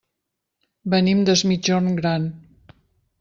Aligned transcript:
Venim 0.93 1.21
des 1.31 1.43
Migjorn 1.51 1.91
Gran. 2.01 2.29